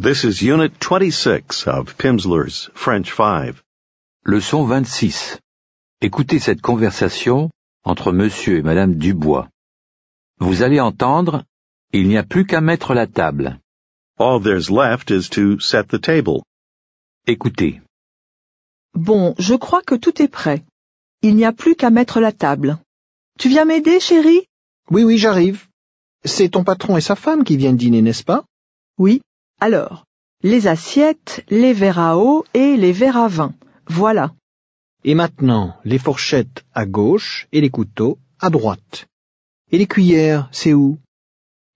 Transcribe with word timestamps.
This 0.00 0.22
is 0.22 0.42
Unit 0.42 0.78
26 0.78 1.66
of 1.66 1.96
Pimsleur's 1.98 2.70
French 2.72 3.12
5. 3.12 3.60
Leçon 4.24 4.64
26. 4.64 5.40
Écoutez 6.00 6.38
cette 6.38 6.60
conversation 6.60 7.50
entre 7.82 8.12
monsieur 8.12 8.58
et 8.58 8.62
madame 8.62 8.94
Dubois. 8.94 9.48
Vous 10.38 10.62
allez 10.62 10.78
entendre, 10.78 11.42
il 11.92 12.06
n'y 12.06 12.16
a 12.16 12.22
plus 12.22 12.46
qu'à 12.46 12.60
mettre 12.60 12.94
la 12.94 13.08
table. 13.08 13.58
All 14.20 14.40
there's 14.40 14.70
left 14.70 15.10
is 15.10 15.30
to 15.30 15.58
set 15.58 15.88
the 15.88 16.00
table. 16.00 16.42
Écoutez. 17.26 17.80
Bon, 18.94 19.34
je 19.36 19.56
crois 19.56 19.82
que 19.82 19.96
tout 19.96 20.22
est 20.22 20.28
prêt. 20.28 20.62
Il 21.22 21.34
n'y 21.34 21.44
a 21.44 21.52
plus 21.52 21.74
qu'à 21.74 21.90
mettre 21.90 22.20
la 22.20 22.30
table. 22.30 22.78
Tu 23.36 23.48
viens 23.48 23.64
m'aider, 23.64 23.98
chérie? 23.98 24.46
Oui, 24.92 25.02
oui, 25.02 25.18
j'arrive. 25.18 25.66
C'est 26.24 26.50
ton 26.50 26.62
patron 26.62 26.96
et 26.96 27.00
sa 27.00 27.16
femme 27.16 27.42
qui 27.42 27.56
viennent 27.56 27.76
dîner, 27.76 28.00
n'est-ce 28.00 28.22
pas? 28.22 28.44
Oui. 28.96 29.22
Alors, 29.60 30.04
les 30.42 30.68
assiettes, 30.68 31.44
les 31.48 31.72
verres 31.72 31.98
à 31.98 32.16
eau 32.16 32.44
et 32.54 32.76
les 32.76 32.92
verres 32.92 33.16
à 33.16 33.28
vin. 33.28 33.54
Voilà. 33.88 34.32
Et 35.04 35.14
maintenant, 35.14 35.76
les 35.84 35.98
fourchettes 35.98 36.64
à 36.74 36.86
gauche 36.86 37.48
et 37.50 37.60
les 37.60 37.70
couteaux 37.70 38.18
à 38.38 38.50
droite. 38.50 39.08
Et 39.72 39.78
les 39.78 39.86
cuillères, 39.86 40.48
c'est 40.52 40.74
où? 40.74 40.98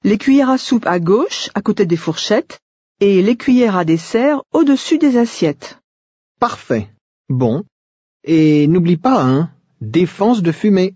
Les 0.05 0.19
cuillères 0.19 0.51
à 0.51 0.59
soupe 0.59 0.87
à 0.87 1.01
gauche, 1.01 1.51
à 1.55 1.61
côté 1.63 1.87
des 1.87 1.97
fourchettes, 1.97 2.61
et 3.01 3.21
les 3.21 3.37
cuillères 3.37 3.77
à 3.77 3.85
dessert 3.85 4.43
au-dessus 4.53 4.99
des 4.99 5.17
assiettes. 5.17 5.79
Parfait. 6.39 6.89
Bon. 7.29 7.65
Et 8.25 8.69
n'oublie 8.69 8.97
pas, 8.97 9.25
hein, 9.25 9.51
défense 9.81 10.41
de 10.43 10.53
fumée. 10.53 10.95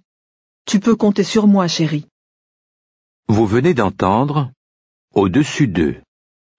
Tu 0.67 0.79
peux 0.79 0.95
compter 0.95 1.25
sur 1.25 1.49
moi, 1.49 1.67
chérie. 1.67 2.07
Vous 3.29 3.47
venez 3.47 3.75
d'entendre 3.75 4.53
au-dessus 5.15 5.67
d'eux, 5.67 5.97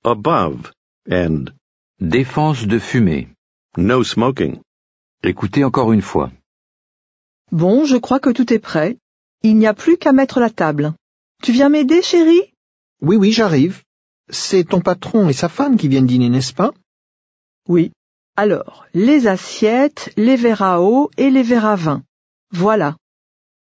Above 0.09 0.71
and 1.11 1.51
défense 1.99 2.65
de 2.65 2.79
fumée. 2.79 3.27
no 3.75 4.05
smoking. 4.05 4.61
Écoutez 5.21 5.65
encore 5.65 5.91
une 5.91 6.01
fois. 6.01 6.31
Bon, 7.51 7.83
je 7.83 7.97
crois 7.97 8.21
que 8.21 8.29
tout 8.29 8.53
est 8.53 8.59
prêt. 8.59 8.97
Il 9.43 9.57
n'y 9.57 9.67
a 9.67 9.73
plus 9.73 9.97
qu'à 9.97 10.13
mettre 10.13 10.39
la 10.39 10.49
table. 10.49 10.93
Tu 11.43 11.51
viens 11.51 11.67
m'aider, 11.67 12.01
chérie? 12.01 12.53
Oui, 13.01 13.17
oui, 13.17 13.33
j'arrive. 13.33 13.83
C'est 14.29 14.63
ton 14.63 14.79
patron 14.79 15.27
et 15.27 15.33
sa 15.33 15.49
femme 15.49 15.75
qui 15.75 15.89
viennent 15.89 16.07
dîner, 16.07 16.29
n'est-ce 16.29 16.53
pas? 16.53 16.71
Oui. 17.67 17.91
Alors, 18.37 18.85
les 18.93 19.27
assiettes, 19.27 20.13
les 20.15 20.37
verres 20.37 20.61
à 20.61 20.81
eau 20.81 21.11
et 21.17 21.29
les 21.29 21.43
verres 21.43 21.65
à 21.65 21.75
vin. 21.75 22.03
Voilà. 22.51 22.95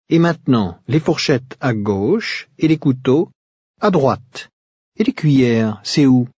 Et 0.08 0.20
maintenant, 0.20 0.78
les 0.86 1.00
fourchettes 1.00 1.56
à 1.60 1.74
gauche 1.74 2.48
et 2.56 2.69
les 2.69 2.78
couteaux 2.78 3.30
à 3.80 3.91
droite. 3.91 4.49
Et 5.00 5.04
les 5.04 5.14
cuillères, 5.14 5.80
c'est 5.82 6.04
où? 6.04 6.28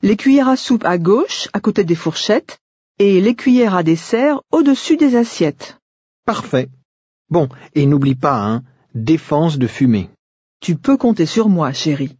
Les 0.00 0.16
cuillères 0.16 0.46
à 0.46 0.56
soupe 0.56 0.84
à 0.84 0.96
gauche, 0.96 1.48
à 1.52 1.58
côté 1.58 1.82
des 1.82 1.96
fourchettes, 1.96 2.60
et 3.00 3.20
les 3.20 3.34
cuillères 3.34 3.74
à 3.74 3.82
dessert 3.82 4.42
au-dessus 4.52 4.96
des 4.96 5.16
assiettes. 5.16 5.80
Parfait. 6.24 6.68
Bon, 7.30 7.48
et 7.74 7.84
n'oublie 7.84 8.14
pas, 8.14 8.40
hein, 8.40 8.62
défense 8.94 9.58
de 9.58 9.66
fumée. 9.66 10.08
Tu 10.60 10.76
peux 10.76 10.96
compter 10.96 11.26
sur 11.26 11.48
moi, 11.48 11.72
chérie. 11.72 12.16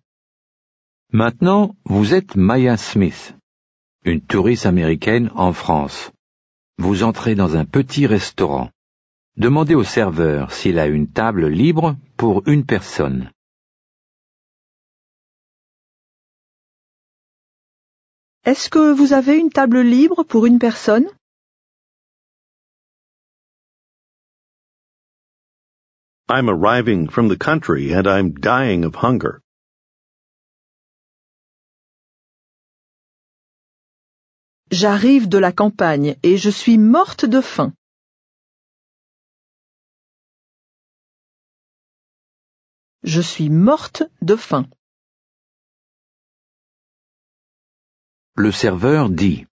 Maintenant, 1.12 1.76
vous 1.84 2.14
êtes 2.14 2.34
Maya 2.34 2.76
Smith, 2.76 3.36
une 4.04 4.22
touriste 4.22 4.66
américaine 4.66 5.30
en 5.36 5.52
France. 5.52 6.10
Vous 6.78 7.04
entrez 7.04 7.36
dans 7.36 7.54
un 7.54 7.64
petit 7.64 8.08
restaurant. 8.08 8.70
Demandez 9.36 9.76
au 9.76 9.84
serveur 9.84 10.50
s'il 10.50 10.80
a 10.80 10.88
une 10.88 11.06
table 11.06 11.46
libre 11.46 11.94
pour 12.16 12.42
une 12.48 12.64
personne. 12.64 13.30
Est-ce 18.44 18.68
que 18.68 18.92
vous 18.92 19.12
avez 19.12 19.38
une 19.38 19.50
table 19.50 19.82
libre 19.82 20.24
pour 20.24 20.46
une 20.46 20.58
personne? 20.58 21.06
I'm 26.28 26.48
arriving 26.48 27.08
from 27.08 27.28
the 27.28 27.36
country 27.36 27.94
and 27.94 28.08
I'm 28.08 28.32
dying 28.32 28.84
of 28.84 28.96
hunger. 28.96 29.42
J'arrive 34.72 35.28
de 35.28 35.38
la 35.38 35.52
campagne 35.52 36.16
et 36.24 36.36
je 36.36 36.50
suis 36.50 36.78
morte 36.78 37.24
de 37.24 37.40
faim. 37.40 37.72
Je 43.04 43.20
suis 43.20 43.50
morte 43.50 44.02
de 44.20 44.34
faim. 44.34 44.66
Le 48.34 48.50
serveur 48.50 49.10
dit 49.10 49.46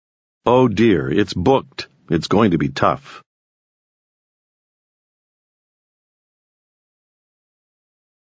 Oh 0.46 0.70
dear, 0.70 1.10
it's 1.12 1.34
booked. 1.34 1.90
It's 2.10 2.28
going 2.30 2.52
to 2.52 2.58
be 2.58 2.70
tough. 2.70 3.22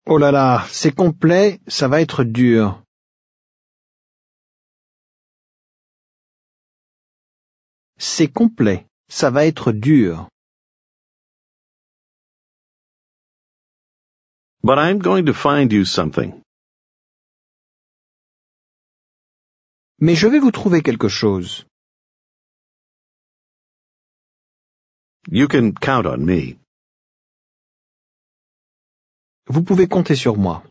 Oh 0.05 0.17
là 0.17 0.31
là, 0.31 0.65
c'est 0.67 0.91
complet, 0.91 1.61
ça 1.67 1.87
va 1.87 2.01
être 2.01 2.25
dur. 2.25 2.83
C'est 7.97 8.27
complet, 8.27 8.85
ça 9.07 9.29
va 9.29 9.45
être 9.45 9.71
dur. 9.71 10.27
But 14.61 14.79
I'm 14.79 14.99
going 14.99 15.27
to 15.27 15.33
find 15.33 15.71
you 15.71 15.85
something. 15.85 16.41
Mais 20.03 20.15
je 20.15 20.27
vais 20.27 20.39
vous 20.39 20.51
trouver 20.51 20.81
quelque 20.81 21.09
chose. 21.09 21.65
You 25.29 25.47
can 25.47 25.73
count 25.73 26.07
on 26.07 26.25
me. 26.25 26.57
Vous 29.45 29.63
pouvez 29.63 29.87
compter 29.87 30.15
sur 30.15 30.37
moi. 30.37 30.63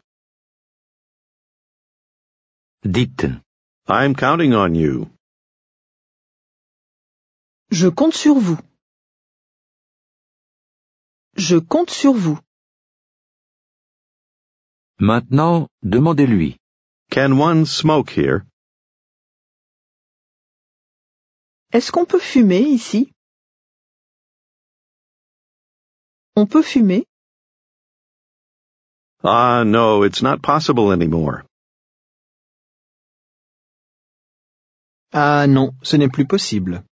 Dites. 2.82 3.26
I'm 3.86 4.14
counting 4.16 4.52
on 4.52 4.74
you. 4.74 5.08
Je 7.70 7.88
compte 7.88 8.14
sur 8.14 8.34
vous. 8.34 8.58
Je 11.36 11.56
compte 11.56 11.90
sur 11.90 12.14
vous. 12.14 12.40
Maintenant, 14.98 15.68
demandez-lui. 15.82 16.56
Can 17.10 17.38
one 17.38 17.64
smoke 17.64 18.10
here? 18.10 18.44
Est-ce 21.72 21.92
qu'on 21.92 22.04
peut 22.04 22.18
fumer 22.18 22.62
ici? 22.62 23.12
On 26.34 26.46
peut 26.46 26.62
fumer? 26.62 27.06
Ah, 29.22 29.62
no, 29.64 30.04
it's 30.04 30.22
not 30.22 30.40
possible 30.42 30.90
anymore. 30.92 31.44
Ah 35.12 35.46
non, 35.46 35.72
ce 35.82 35.96
n'est 35.96 36.08
plus 36.08 36.26
possible. 36.26 36.84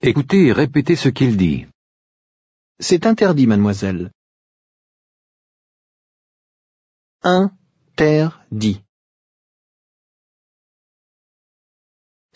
Écoutez 0.00 0.46
et 0.46 0.52
répétez 0.52 0.96
ce 0.96 1.08
qu'il 1.08 1.36
dit. 1.36 1.66
C'est 2.80 3.06
interdit, 3.06 3.46
mademoiselle. 3.46 4.10
Interdit. 7.22 8.82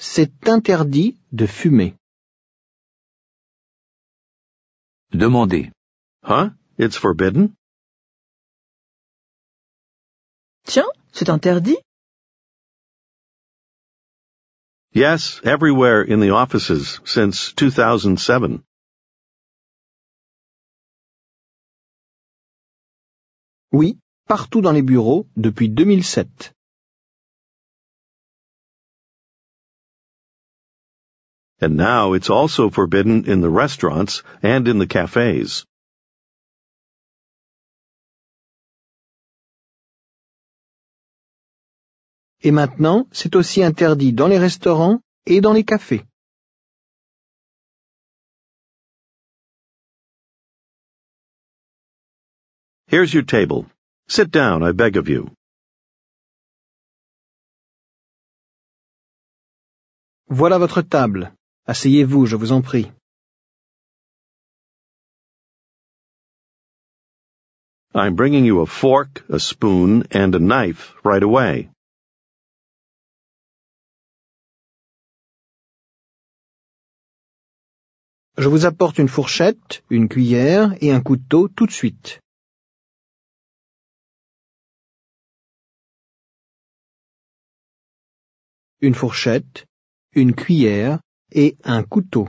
C'est 0.01 0.49
interdit 0.49 1.19
de 1.33 1.45
fumer. 1.47 1.97
Demandez. 5.11 5.73
Huh? 6.23 6.51
It's 6.79 6.97
forbidden? 6.97 7.55
Tiens, 10.65 10.87
c'est 11.13 11.29
interdit 11.29 11.79
Yes, 14.93 15.41
everywhere 15.43 16.03
in 16.03 16.21
the 16.21 16.31
offices 16.31 17.01
since 17.05 17.53
2007. 17.55 18.63
Oui, 23.73 23.99
partout 24.29 24.61
dans 24.61 24.73
les 24.73 24.83
bureaux 24.83 25.27
depuis 25.37 25.69
2007. 25.69 26.55
and 31.61 31.77
now 31.77 32.13
it's 32.13 32.31
also 32.31 32.71
forbidden 32.71 33.25
in 33.27 33.41
the 33.41 33.51
restaurants 33.51 34.23
and 34.43 34.69
in 34.69 34.79
the 34.79 34.87
cafes. 34.87 35.65
Et 42.41 42.53
maintenant, 42.53 43.09
c'est 43.11 43.35
aussi 43.35 43.65
interdit 43.65 44.13
dans 44.13 44.29
les 44.29 44.39
restaurants 44.39 45.01
et 45.27 45.41
dans 45.41 45.53
les 45.53 45.65
cafés. 45.65 46.05
Here's 52.87 53.13
your 53.13 53.25
table. 53.25 53.67
Sit 54.09 54.31
down, 54.31 54.63
I 54.63 54.73
beg 54.73 54.97
of 54.97 55.09
you. 55.09 55.31
Voilà 60.31 60.59
votre 60.59 60.83
table. 60.83 61.33
Asseyez-vous, 61.69 62.25
je 62.25 62.35
vous 62.35 62.53
en 62.53 62.63
prie. 62.63 62.91
I'm 67.95 68.15
bringing 68.15 68.47
you 68.47 68.63
a 68.63 68.67
fork, 68.67 69.23
a 69.29 69.39
spoon, 69.39 70.05
and 70.11 70.35
a 70.35 70.39
knife 70.39 70.95
right 71.05 71.23
away. 71.23 71.69
Je 78.39 78.49
vous 78.49 78.65
apporte 78.65 78.97
une 78.97 79.09
fourchette, 79.09 79.83
une 79.91 80.09
cuillère 80.09 80.75
et 80.81 80.91
un 80.91 81.03
couteau 81.03 81.49
tout 81.49 81.67
de 81.67 81.73
suite. 81.73 82.21
Une 88.81 88.95
fourchette, 88.95 89.67
une 90.15 90.35
cuillère 90.35 91.01
et 91.33 91.57
un 91.65 91.83
couteau. 91.83 92.29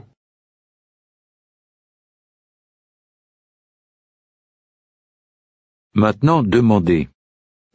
Maintenant, 5.93 6.43
demandez. 6.43 7.09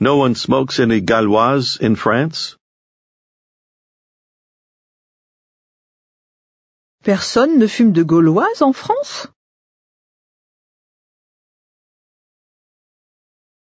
No 0.00 0.16
one 0.18 0.34
smokes 0.34 0.80
any 0.80 1.00
galloise 1.00 1.78
in 1.80 1.94
France? 1.94 2.56
Personne 7.02 7.58
ne 7.58 7.66
fume 7.66 7.92
de 7.92 8.02
gauloise 8.02 8.62
en 8.62 8.72
France? 8.72 9.28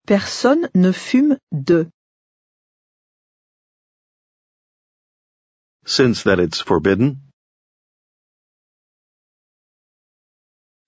Personne 0.06 0.68
ne 0.74 0.92
fume 0.92 1.38
de. 1.50 1.88
Since 5.86 6.24
that 6.24 6.38
it's 6.40 6.60
forbidden? 6.60 7.31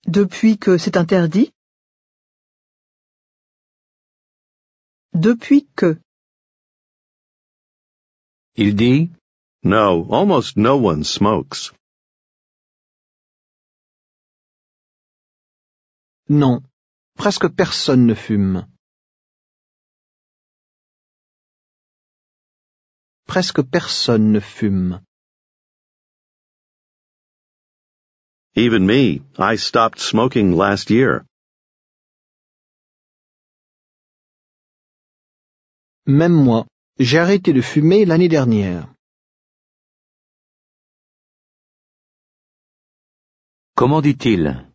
Depuis 0.07 0.57
que 0.57 0.77
c'est 0.77 0.97
interdit? 0.97 1.51
Depuis 5.13 5.67
que? 5.75 5.99
Il 8.55 8.75
dit 8.75 9.11
No, 9.63 10.05
almost 10.11 10.57
no 10.57 10.75
one 10.75 11.03
smokes. 11.03 11.73
Non, 16.29 16.63
presque 17.15 17.47
personne 17.47 18.05
ne 18.05 18.15
fume. 18.15 18.67
Presque 23.25 23.61
personne 23.63 24.31
ne 24.31 24.39
fume. 24.39 25.04
Even 28.57 28.85
me, 28.87 29.21
I 29.37 29.57
stopped 29.57 29.99
smoking 29.99 30.55
last 30.55 30.89
year. 30.89 31.25
Même 36.07 36.31
moi, 36.31 36.65
j'ai 36.97 37.17
arrêté 37.17 37.51
de 37.51 37.61
fumer 37.61 38.05
l'année 38.05 38.29
dernière. 38.29 38.87
Comment 43.75 44.01
dit-il 44.01 44.65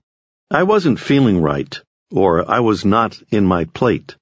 I 0.51 0.63
wasn't 0.63 0.99
feeling 0.99 1.41
right, 1.41 1.81
or 2.11 2.45
I 2.47 2.61
was 2.61 2.85
not 2.85 3.23
in 3.33 3.47
my 3.47 3.65
plate. 3.65 4.15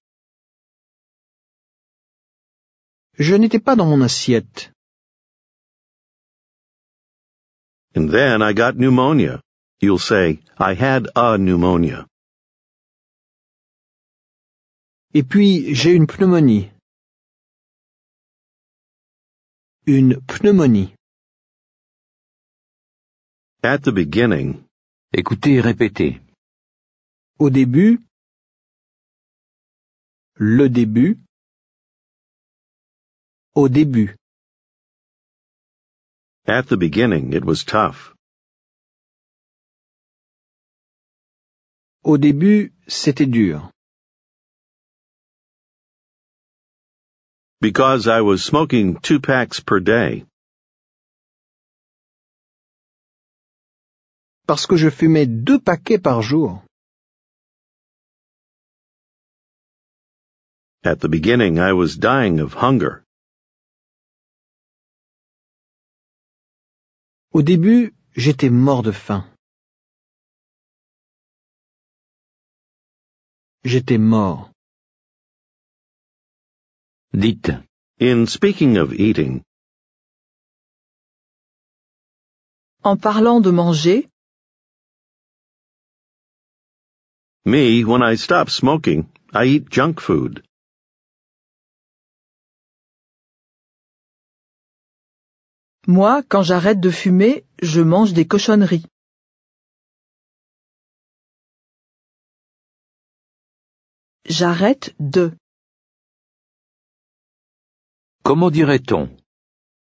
Je 3.18 3.34
n'étais 3.34 3.58
pas 3.58 3.74
dans 3.74 3.86
mon 3.86 4.02
assiette. 4.02 4.70
And 7.96 8.08
then 8.08 8.40
I 8.40 8.52
got 8.52 8.76
pneumonia. 8.76 9.40
You'll 9.80 9.98
say, 9.98 10.40
I 10.58 10.74
had 10.74 11.08
a 11.14 11.38
pneumonia. 11.38 12.06
Et 15.14 15.22
puis 15.22 15.74
j'ai 15.74 15.94
une 15.94 16.06
pneumonie. 16.06 16.70
Une 19.86 20.20
pneumonie. 20.26 20.94
At 23.62 23.82
the 23.82 23.92
beginning, 23.92 24.64
Écoutez 25.12 25.54
et 25.54 25.60
répétez. 25.60 26.20
Au 27.38 27.48
début, 27.48 28.00
le 30.34 30.68
début, 30.68 31.18
au 33.54 33.68
début, 33.70 34.16
at 36.46 36.64
the 36.64 36.76
beginning 36.76 37.32
it 37.32 37.44
was 37.44 37.64
tough. 37.64 38.14
Au 42.08 42.16
début, 42.16 42.72
c'était 42.86 43.26
dur. 43.26 43.70
Because 47.60 48.06
I 48.06 48.22
was 48.22 48.38
smoking 48.42 48.98
two 49.02 49.20
packs 49.20 49.60
per 49.60 49.80
day. 49.80 50.24
Parce 54.46 54.66
que 54.66 54.76
je 54.78 54.88
fumais 54.88 55.26
deux 55.26 55.60
paquets 55.60 55.98
par 55.98 56.22
jour. 56.22 56.62
At 60.82 61.00
the 61.00 61.08
beginning 61.08 61.58
I 61.58 61.72
was 61.72 61.98
dying 61.98 62.40
of 62.40 62.54
hunger. 62.54 63.02
Au 67.32 67.42
début, 67.42 67.92
j'étais 68.16 68.48
mort 68.48 68.82
de 68.82 68.92
faim. 68.92 69.26
J'étais 73.70 73.98
mort. 73.98 74.50
Dites. 77.12 77.52
In 78.00 78.26
speaking 78.26 78.78
of 78.78 78.94
eating, 78.94 79.42
En 82.82 82.96
parlant 82.96 83.40
de 83.42 83.50
manger, 83.50 84.08
me, 87.44 87.84
when 87.84 88.02
I 88.02 88.14
stop 88.16 88.48
smoking, 88.48 89.00
I 89.34 89.44
eat 89.54 89.68
junk 89.68 90.00
food. 90.00 90.42
moi, 95.88 96.22
quand 96.22 96.42
j'arrête 96.42 96.80
de 96.80 96.90
fumer, 96.90 97.44
je 97.62 97.80
mange 97.80 98.12
des 98.12 98.26
cochonneries. 98.26 98.86
J'arrête 104.28 104.94
de. 105.00 105.32
Comment 108.22 108.50
dirait-on? 108.50 109.16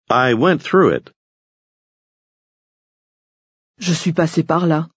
I 0.10 0.34
went 0.34 0.60
through 0.60 0.94
it. 0.94 1.12
Je 3.78 3.94
suis 3.94 4.12
passé 4.12 4.44
par 4.44 4.68
là. 4.68 4.90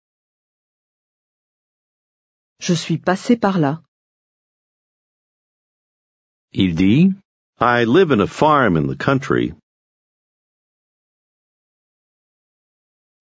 Je 2.58 2.74
suis 2.74 2.98
passé 2.98 3.36
par 3.36 3.58
là. 3.58 3.82
Il 6.52 6.74
dit? 6.74 7.14
I 7.60 7.84
live 7.84 8.10
in 8.10 8.20
a 8.20 8.26
farm 8.26 8.76
in 8.76 8.88
the 8.88 8.96
country. 8.96 9.54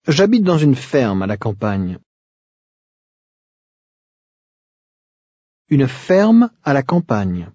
J'habite 0.08 0.44
dans 0.44 0.58
une 0.58 0.76
ferme 0.76 1.22
à 1.22 1.28
la 1.28 1.38
campagne. 1.38 2.00
Une 5.70 5.88
ferme 5.88 6.52
à 6.64 6.74
la 6.74 6.84
campagne, 6.84 7.52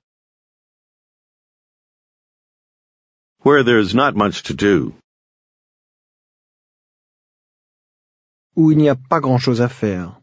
where 3.44 3.62
there's 3.64 3.94
not 3.94 4.14
much 4.14 4.42
to 4.42 4.54
do. 4.54 4.94
où 8.56 8.72
il 8.72 8.78
n'y 8.78 8.88
a 8.88 8.96
pas 8.96 9.20
grand-chose 9.20 9.62
à 9.62 9.68
faire. 9.68 10.20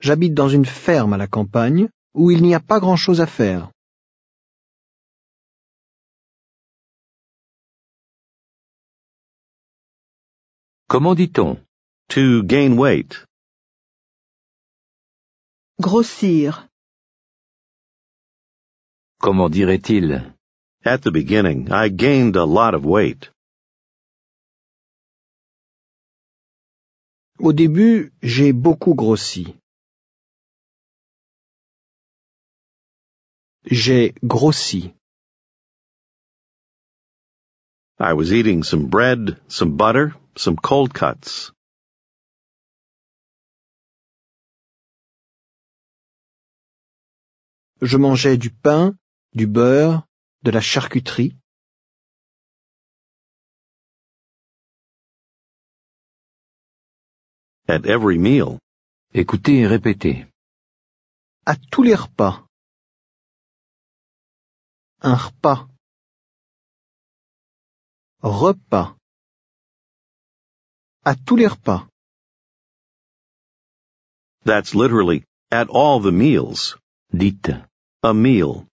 J'habite 0.00 0.34
dans 0.34 0.48
une 0.48 0.66
ferme 0.66 1.12
à 1.12 1.16
la 1.16 1.28
campagne, 1.28 1.88
où 2.14 2.30
il 2.30 2.42
n'y 2.42 2.54
a 2.54 2.60
pas 2.60 2.80
grand-chose 2.80 3.20
à 3.20 3.26
faire. 3.26 3.70
Comment 10.88 11.14
dit-on? 11.14 11.58
To 12.08 12.42
gain 12.42 12.76
weight. 12.76 13.24
Grossir. 15.80 16.68
Comment 19.20 19.48
dirait-il? 19.48 20.34
At 20.84 21.02
the 21.02 21.10
beginning, 21.10 21.70
I 21.72 21.88
gained 21.88 22.36
a 22.36 22.44
lot 22.44 22.74
of 22.74 22.84
weight. 22.84 23.30
Au 27.38 27.52
début, 27.52 28.12
j'ai 28.22 28.52
beaucoup 28.52 28.94
grossi. 28.94 29.56
J'ai 33.64 34.14
grossi. 34.26 34.94
I 37.98 38.12
was 38.14 38.32
eating 38.32 38.64
some 38.64 38.88
bread, 38.88 39.38
some 39.48 39.76
butter, 39.76 40.14
some 40.36 40.56
cold 40.56 40.92
cuts. 40.92 41.52
Je 47.82 47.96
mangeais 47.96 48.36
du 48.36 48.50
pain, 48.50 48.96
du 49.34 49.48
beurre, 49.48 50.06
de 50.44 50.52
la 50.52 50.60
charcuterie. 50.60 51.36
At 57.66 57.84
every 57.84 58.18
meal. 58.18 58.60
Écoutez 59.12 59.58
et 59.62 59.66
répétez. 59.66 60.26
À 61.44 61.56
tous 61.56 61.82
les 61.82 61.96
repas. 61.96 62.46
Un 65.00 65.16
repas. 65.16 65.66
Repas. 68.20 68.96
À 71.04 71.16
tous 71.16 71.34
les 71.34 71.48
repas. 71.48 71.88
That's 74.44 74.72
literally 74.72 75.24
at 75.50 75.68
all 75.68 76.00
the 76.00 76.12
meals. 76.12 76.78
Dites. 77.12 77.50
A 78.04 78.12
meal. 78.12 78.66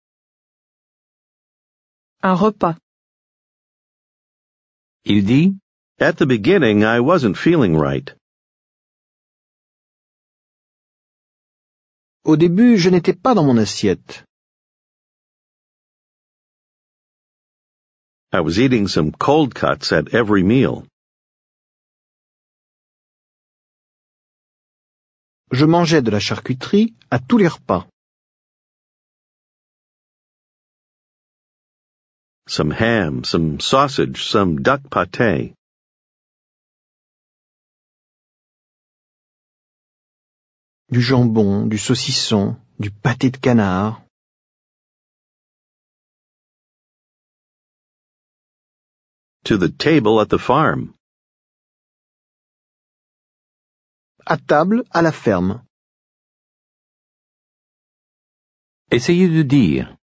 Un 2.24 2.34
repas. 2.34 2.76
Il 5.06 5.24
dit 5.24 5.56
At 6.00 6.14
the 6.14 6.26
beginning, 6.26 6.84
I 6.84 7.00
wasn't 7.00 7.38
feeling 7.38 7.78
right. 7.78 8.10
Au 12.24 12.38
début, 12.38 12.80
je 12.80 12.90
n'étais 12.90 13.14
pas 13.14 13.36
dans 13.36 13.44
mon 13.44 13.58
assiette. 13.58 14.26
I 18.34 18.40
was 18.40 18.58
eating 18.58 18.88
some 18.88 19.12
cold 19.12 19.54
cuts 19.54 19.92
at 19.92 20.12
every 20.12 20.42
meal. 20.42 20.88
Je 25.52 25.66
mangeais 25.66 26.02
de 26.02 26.10
la 26.10 26.20
charcuterie 26.20 26.96
à 27.12 27.20
tous 27.20 27.38
les 27.38 27.48
repas. 27.48 27.88
Some 32.50 32.72
ham, 32.72 33.24
some 33.24 33.60
sausage, 33.60 34.24
some 34.24 34.64
duck 34.64 34.82
pâté. 34.90 35.54
Du 40.92 41.00
jambon, 41.00 41.70
du 41.70 41.78
saucisson, 41.78 42.58
du 42.80 42.90
pâté 42.90 43.30
de 43.30 43.38
canard. 43.38 44.02
To 49.44 49.58
the 49.58 49.70
table 49.70 50.20
at 50.20 50.30
the 50.30 50.40
farm. 50.40 50.96
À 54.26 54.38
table, 54.38 54.84
à 54.90 55.04
la 55.04 55.12
ferme. 55.12 55.62
Essayez 58.90 59.28
de 59.30 59.44
dire. 59.44 59.99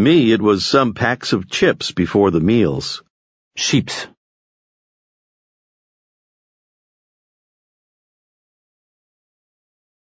Me, 0.00 0.32
it 0.32 0.40
was 0.40 0.64
some 0.64 0.94
packs 0.94 1.34
of 1.34 1.50
chips 1.50 1.92
before 1.92 2.30
the 2.30 2.40
meals. 2.40 3.02
Chips. 3.54 4.06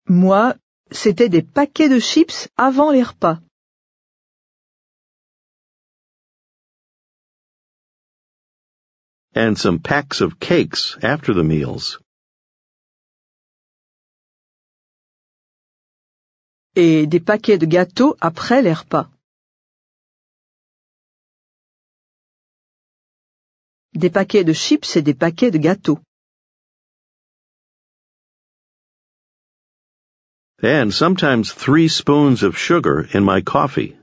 Moi, 0.07 0.53
c'était 0.89 1.27
des 1.27 1.41
paquets 1.41 1.89
de 1.89 1.99
chips 1.99 2.47
avant 2.57 2.93
les 2.93 3.03
repas. 3.03 3.39
And 9.35 9.57
some 9.57 9.79
packs 9.79 10.21
of 10.21 10.39
cakes 10.39 10.95
after 11.03 11.33
the 11.33 11.43
meals. 11.43 11.99
Et 16.77 17.05
des 17.05 17.19
paquets 17.19 17.57
de 17.57 17.65
gâteaux 17.65 18.15
après 18.21 18.61
les 18.61 18.71
repas. 18.71 19.09
Des 23.99 24.09
paquets 24.09 24.45
de 24.45 24.53
chips 24.53 24.95
et 24.95 25.01
des 25.01 25.13
paquets 25.13 25.51
de 25.51 25.57
gâteaux. 25.57 25.99
And 30.63 30.93
sometimes 30.93 31.51
three 31.51 31.89
spoons 31.89 32.41
of 32.41 32.57
sugar 32.57 33.05
in 33.13 33.25
my 33.25 33.41
coffee. 33.41 33.97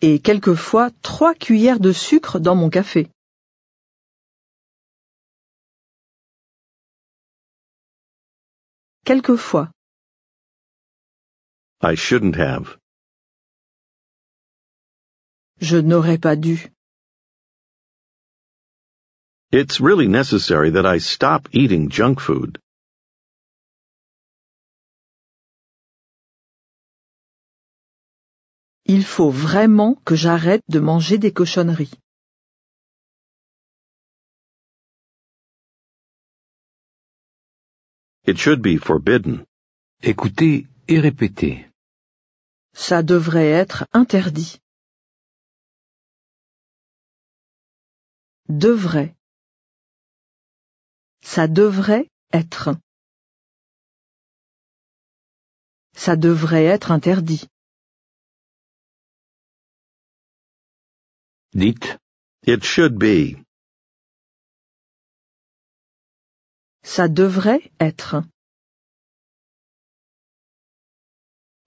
Et 0.00 0.18
quelquefois 0.18 0.90
trois 1.02 1.34
cuillères 1.36 1.78
de 1.78 1.92
sucre 1.92 2.40
dans 2.40 2.56
mon 2.56 2.70
café. 2.70 3.08
Quelquefois. 9.04 9.70
I 11.80 11.94
shouldn't 11.94 12.34
have. 12.34 12.81
Je 15.62 15.76
n'aurais 15.76 16.18
pas 16.18 16.34
dû. 16.34 16.72
It's 19.52 19.80
really 19.80 20.08
necessary 20.08 20.72
that 20.72 20.84
I 20.84 20.98
stop 20.98 21.48
eating 21.52 21.88
junk 21.88 22.18
food. 22.18 22.58
Il 28.86 29.04
faut 29.04 29.30
vraiment 29.30 29.94
que 30.04 30.16
j'arrête 30.16 30.64
de 30.68 30.80
manger 30.80 31.18
des 31.18 31.32
cochonneries. 31.32 31.94
It 38.26 38.38
should 38.38 38.62
be 38.62 38.78
forbidden. 38.78 39.44
Écoutez 40.02 40.66
et 40.88 40.98
répétez. 40.98 41.68
Ça 42.74 43.04
devrait 43.04 43.50
être 43.50 43.86
interdit. 43.92 44.61
Devrait. 48.48 49.14
Ça 51.22 51.46
devrait 51.46 52.08
être. 52.32 52.76
Ça 55.94 56.16
devrait 56.16 56.64
être 56.64 56.90
interdit. 56.90 57.46
Dites. 61.54 61.98
It 62.44 62.64
should 62.64 62.98
be. 62.98 63.36
Ça 66.82 67.08
devrait 67.08 67.70
être. 67.78 68.24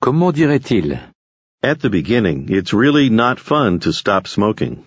Comment 0.01 0.31
dirait-il? 0.33 0.99
At 1.63 1.77
the 1.77 1.89
beginning, 1.89 2.49
it's 2.49 2.73
really 2.73 3.09
not 3.09 3.39
fun 3.39 3.79
to 3.79 3.91
stop 3.91 4.27
smoking. 4.27 4.85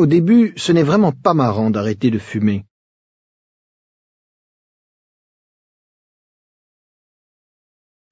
Au 0.00 0.06
début, 0.06 0.54
ce 0.56 0.72
n'est 0.72 0.88
vraiment 0.92 1.12
pas 1.12 1.34
marrant 1.34 1.68
d'arrêter 1.68 2.10
de 2.10 2.18
fumer. 2.18 2.64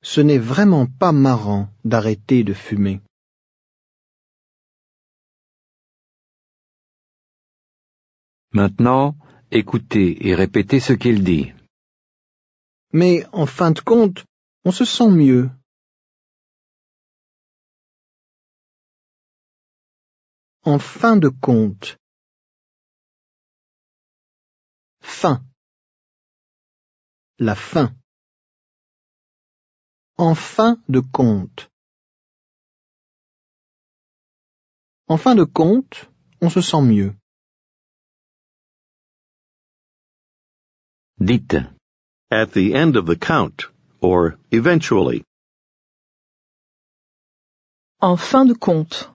Ce 0.02 0.20
n'est 0.20 0.36
vraiment 0.54 0.86
pas 0.86 1.12
marrant 1.12 1.70
d'arrêter 1.86 2.44
de 2.44 2.52
fumer. 2.52 3.00
Maintenant, 8.52 9.16
écoutez 9.50 10.28
et 10.28 10.34
répétez 10.34 10.80
ce 10.80 10.92
qu'il 10.92 11.24
dit. 11.24 11.54
Mais 12.92 13.24
en 13.32 13.46
fin 13.46 13.70
de 13.70 13.80
compte, 13.80 14.26
on 14.66 14.72
se 14.72 14.84
sent 14.84 15.08
mieux. 15.08 15.48
En 20.70 20.80
fin 20.80 21.16
de 21.18 21.30
compte. 21.30 21.96
Fin. 25.00 25.36
La 27.38 27.54
fin. 27.54 27.96
En 30.18 30.34
fin 30.34 30.76
de 30.86 31.00
compte. 31.00 31.70
En 35.08 35.16
fin 35.16 35.36
de 35.36 35.46
compte, 35.46 36.06
on 36.42 36.50
se 36.50 36.60
sent 36.60 36.82
mieux. 36.82 37.16
Dites. 41.18 41.64
At 42.30 42.52
the 42.52 42.74
end 42.74 42.96
of 42.96 43.06
the 43.06 43.16
count, 43.16 43.68
or 44.02 44.38
eventually. 44.50 45.24
En 48.02 48.18
fin 48.18 48.44
de 48.44 48.54
compte. 48.54 49.08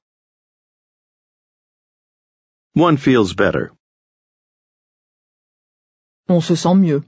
One 2.75 2.97
feels 2.97 3.35
better. 3.35 3.71
On 6.27 6.41
se 6.41 6.55
sent 6.55 6.73
mieux. 6.75 7.03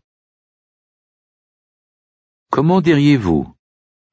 Comment 2.52 2.82
diriez-vous? 2.82 3.52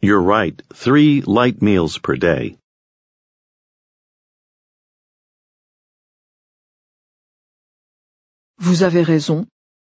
You're 0.00 0.22
right, 0.22 0.60
three 0.72 1.20
light 1.20 1.60
meals 1.60 1.98
per 1.98 2.16
day. 2.16 2.56
Vous 8.56 8.82
avez 8.82 9.02
raison. 9.02 9.46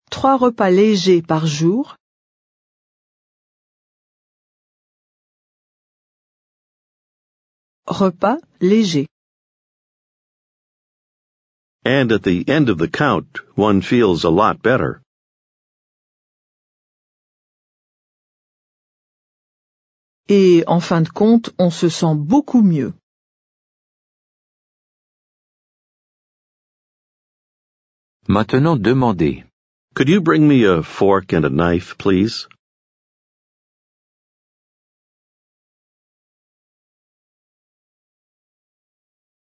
Trois 0.09 0.37
repas 0.37 0.71
légers 0.71 1.21
par 1.21 1.45
jour. 1.45 1.95
Repas 7.85 8.39
léger. 8.59 9.07
And 11.85 12.11
at 12.11 12.23
the 12.23 12.47
end 12.47 12.69
of 12.69 12.77
the 12.77 12.87
count, 12.87 13.39
one 13.55 13.81
feels 13.81 14.23
a 14.23 14.29
lot 14.29 14.61
better. 14.61 15.01
Et 20.29 20.63
en 20.65 20.79
fin 20.79 21.03
de 21.03 21.09
compte, 21.09 21.49
on 21.59 21.69
se 21.69 21.89
sent 21.89 22.15
beaucoup 22.27 22.61
mieux. 22.63 22.93
Maintenant 28.27 28.77
demandez. 28.77 29.43
Could 29.93 30.07
you 30.07 30.21
bring 30.21 30.47
me 30.47 30.63
a 30.63 30.81
fork 30.81 31.33
and 31.33 31.43
a 31.43 31.49
knife, 31.49 31.97
please? 31.97 32.47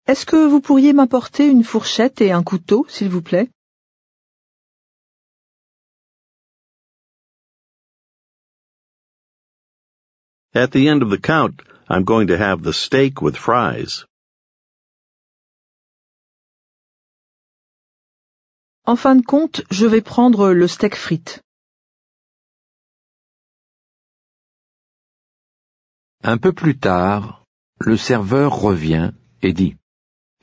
Est-ce 0.05 0.25
que 0.25 0.47
vous 0.47 0.59
pourriez 0.59 0.91
m'apporter 0.91 1.47
une 1.47 1.63
fourchette 1.63 2.19
et 2.19 2.33
un 2.33 2.43
couteau, 2.43 2.85
s'il 2.89 3.07
vous 3.09 3.21
plaît? 3.21 3.49
At 10.53 10.67
the 10.67 10.87
end 10.87 11.01
of 11.01 11.09
the 11.09 11.17
count, 11.17 11.63
I'm 11.89 12.03
going 12.03 12.27
to 12.27 12.37
have 12.37 12.63
the 12.63 12.73
steak 12.73 13.21
with 13.21 13.37
fries. 13.37 14.05
En 18.85 18.97
fin 18.97 19.15
de 19.15 19.25
compte, 19.25 19.61
je 19.71 19.85
vais 19.87 20.01
prendre 20.01 20.51
le 20.51 20.67
steak 20.67 20.95
frites. 20.95 21.41
Un 26.23 26.37
peu 26.37 26.51
plus 26.51 26.77
tard, 26.77 27.45
le 27.79 27.95
serveur 27.95 28.51
revient 28.53 29.13
et 29.41 29.53
dit. 29.53 29.77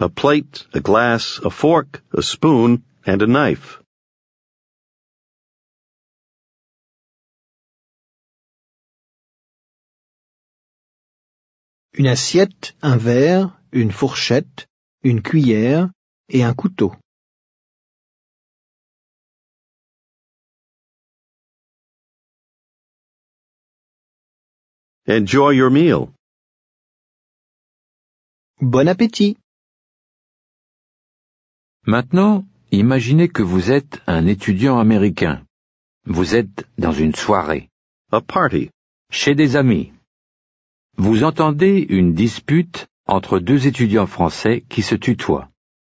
A 0.02 0.08
plate, 0.08 0.66
a 0.72 0.80
glass, 0.80 1.40
a 1.44 1.50
fork, 1.50 2.02
a 2.10 2.22
spoon, 2.22 2.82
and 3.04 3.20
a 3.20 3.26
knife. 3.26 3.82
Une 11.92 12.06
assiette, 12.06 12.72
un 12.80 12.96
verre, 12.96 13.52
une 13.72 13.92
fourchette, 13.92 14.66
une 15.02 15.20
cuillère 15.20 15.90
et 16.30 16.42
un 16.44 16.54
couteau. 16.54 16.94
Enjoy 25.06 25.50
your 25.50 25.70
meal. 25.70 26.14
Bon 28.62 28.88
appétit. 28.88 29.36
Maintenant, 31.96 32.44
imaginez 32.70 33.28
que 33.28 33.42
vous 33.42 33.72
êtes 33.72 34.00
un 34.06 34.24
étudiant 34.28 34.78
américain. 34.78 35.44
Vous 36.04 36.36
êtes 36.36 36.64
dans 36.78 36.92
une 36.92 37.16
soirée, 37.16 37.68
A 38.12 38.20
party. 38.20 38.70
chez 39.10 39.34
des 39.34 39.56
amis. 39.56 39.92
Vous 40.96 41.24
entendez 41.24 41.84
une 41.88 42.14
dispute 42.14 42.86
entre 43.06 43.40
deux 43.40 43.66
étudiants 43.66 44.06
français 44.06 44.62
qui 44.68 44.82
se 44.82 44.94
tutoient. 44.94 45.50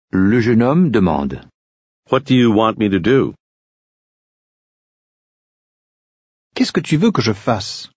Le 0.09 0.39
jeune 0.39 0.63
homme 0.63 0.89
demande. 0.89 1.41
What 2.09 2.21
do 2.21 2.33
you 2.33 2.53
want 2.53 2.75
me 2.77 2.87
to 2.89 2.99
do? 2.99 3.33
Qu'est-ce 6.55 6.71
que 6.71 6.79
tu 6.89 6.95
veux 6.95 7.11
que 7.11 7.21
je 7.21 7.33
fasse? 7.33 7.91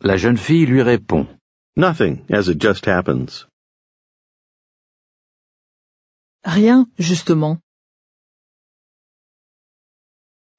La 0.00 0.16
jeune 0.16 0.38
fille 0.38 0.64
lui 0.64 0.80
répond. 0.80 1.26
Nothing, 1.76 2.24
as 2.32 2.48
it 2.48 2.58
just 2.58 2.88
happens. 2.88 3.46
Rien, 6.48 6.86
justement. 6.98 7.60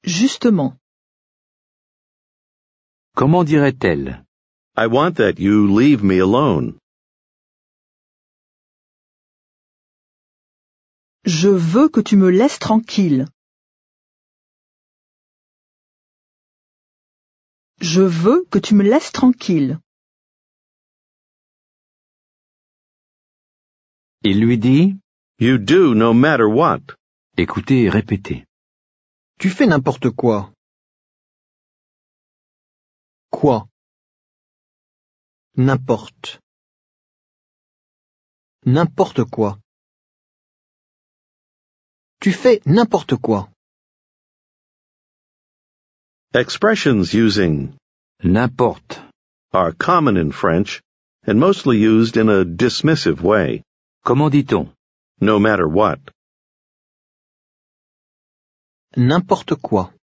Justement. 0.03 0.77
Comment 3.15 3.43
dirait-elle? 3.43 4.23
I 4.77 4.85
want 4.85 5.13
that 5.15 5.39
you 5.39 5.65
leave 5.67 6.03
me 6.03 6.19
alone. 6.21 6.77
Je 11.25 11.49
veux 11.49 11.89
que 11.89 12.01
tu 12.01 12.17
me 12.17 12.29
laisses 12.29 12.59
tranquille. 12.59 13.25
Je 17.81 18.01
veux 18.01 18.45
que 18.51 18.59
tu 18.59 18.75
me 18.75 18.83
laisses 18.83 19.11
tranquille. 19.11 19.79
Il 24.21 24.39
lui 24.39 24.59
dit. 24.59 24.99
You 25.41 25.57
do 25.57 25.95
no 25.95 26.13
matter 26.13 26.49
what. 26.49 26.81
Écoutez 27.37 27.85
et 27.85 27.89
répétez. 27.89 28.43
Tu 29.39 29.49
fais 29.49 29.67
n'importe 29.67 30.09
quoi. 30.09 30.51
Quoi 33.31 33.65
N'importe. 35.55 36.41
N'importe 38.65 39.23
quoi. 39.23 39.57
Tu 42.19 42.33
fais 42.33 42.59
n'importe 42.65 43.15
quoi. 43.15 43.49
Expressions 46.33 47.13
using 47.13 47.77
N'importe. 48.21 48.99
are 49.53 49.71
common 49.71 50.17
in 50.17 50.33
French 50.33 50.81
and 51.25 51.39
mostly 51.39 51.77
used 51.77 52.17
in 52.17 52.27
a 52.27 52.43
dismissive 52.43 53.21
way. 53.21 53.63
Comment 54.03 54.29
dit-on 54.29 54.73
No 55.21 55.37
matter 55.39 55.67
what. 55.67 55.99
N'importe 58.95 59.55
quoi. 59.55 59.93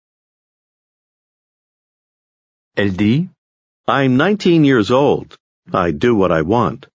Elle 2.77 2.95
dit. 2.95 3.29
I'm 3.89 4.17
19 4.17 4.65
years 4.65 4.91
old. 4.91 5.37
I 5.73 5.93
do 5.93 6.15
what 6.15 6.31
I 6.31 6.43
want. 6.43 6.87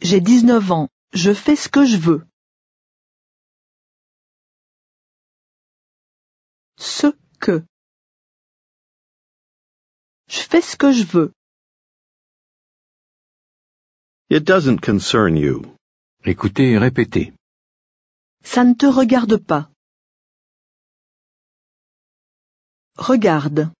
J'ai 0.00 0.20
19 0.20 0.70
ans. 0.70 0.88
Je 1.12 1.32
fais 1.32 1.56
ce 1.56 1.68
que 1.68 1.84
je 1.84 1.96
veux. 1.96 2.26
Ce 6.78 7.08
que. 7.40 7.64
Je 10.28 10.40
fais 10.40 10.60
ce 10.60 10.76
que 10.76 10.92
je 10.92 11.04
veux. 11.04 11.32
It 14.36 14.44
doesn't 14.44 14.80
concern 14.80 15.36
you. 15.36 15.76
Écoutez 16.24 16.72
et 16.72 16.78
répétez. 16.78 17.32
Ça 18.42 18.64
ne 18.64 18.74
te 18.74 18.86
regarde 18.86 19.36
pas. 19.36 19.70
Regarde. 22.98 23.70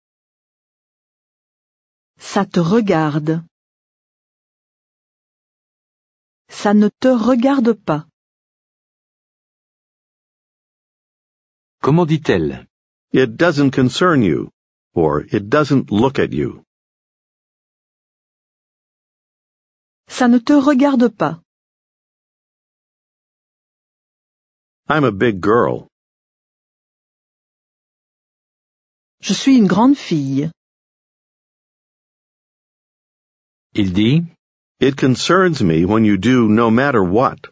Ça 2.20 2.46
te 2.46 2.60
regarde. 2.60 3.42
Ça 6.48 6.72
ne 6.72 6.88
te 6.88 7.08
regarde 7.08 7.72
pas. 7.72 8.06
Comment 11.82 12.06
dit-elle? 12.06 12.68
It 13.12 13.36
doesn't 13.36 13.72
concern 13.72 14.22
you. 14.22 14.50
Or 14.94 15.24
it 15.32 15.48
doesn't 15.48 15.90
look 15.90 16.20
at 16.20 16.32
you. 16.32 16.62
Ça 20.08 20.28
ne 20.28 20.38
te 20.38 20.52
regarde 20.52 21.08
pas. 21.08 21.40
I'm 24.88 25.04
a 25.04 25.10
big 25.10 25.42
girl. 25.42 25.88
Je 29.20 29.32
suis 29.32 29.56
une 29.56 29.66
grande 29.66 29.96
fille. 29.96 30.50
Il 33.74 33.92
dit. 33.92 34.22
It 34.80 34.96
concerns 34.96 35.62
me 35.62 35.84
when 35.84 36.04
you 36.04 36.18
do 36.18 36.48
no 36.48 36.70
matter 36.70 37.00
what. 37.02 37.48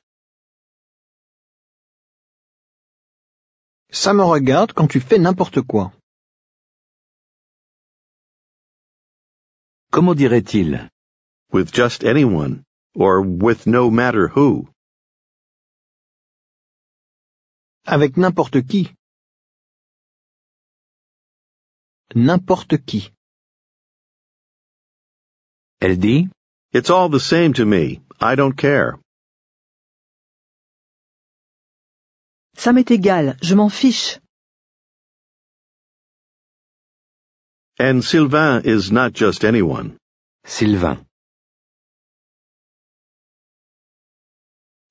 Ça 3.90 4.12
me 4.12 4.22
regarde 4.22 4.72
quand 4.74 4.88
tu 4.88 5.00
fais 5.00 5.18
n'importe 5.18 5.62
quoi. 5.62 5.92
Comment 9.90 10.14
dirait-il? 10.14 10.91
With 11.52 11.70
just 11.70 12.04
anyone. 12.04 12.64
Or 12.94 13.20
with 13.20 13.66
no 13.66 13.90
matter 13.90 14.28
who. 14.28 14.68
Avec 17.86 18.16
n'importe 18.16 18.66
qui. 18.66 18.94
N'importe 22.14 22.84
qui. 22.86 23.10
Elle 25.80 25.98
dit 25.98 26.28
It's 26.72 26.90
all 26.90 27.08
the 27.08 27.20
same 27.20 27.52
to 27.54 27.64
me. 27.66 28.00
I 28.20 28.34
don't 28.34 28.56
care. 28.56 28.98
Ça 32.56 32.72
m'est 32.72 32.90
égal, 32.90 33.36
je 33.42 33.54
m'en 33.54 33.68
fiche. 33.68 34.18
And 37.78 38.04
Sylvain 38.04 38.62
is 38.64 38.92
not 38.92 39.12
just 39.12 39.44
anyone. 39.44 39.96
Sylvain. 40.44 41.04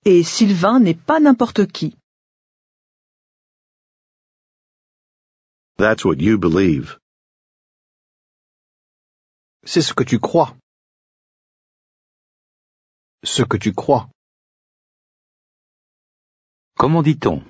Et 0.04 0.24
Sylvain 0.24 0.80
n'est 0.80 0.96
pas 0.96 1.20
n'importe 1.20 1.68
qui. 1.72 1.96
That's 5.78 6.04
what 6.04 6.16
you 6.20 6.40
believe. 6.40 6.98
C'est 9.64 9.82
ce 9.84 9.94
que 9.94 10.04
tu 10.04 10.20
crois. 10.20 10.56
Ce 13.24 13.44
que 13.44 13.58
tu 13.58 13.74
crois. 13.74 14.10
Comment 16.80 17.04
dit-on? 17.04 17.44